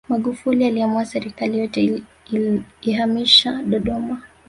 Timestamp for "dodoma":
3.63-4.21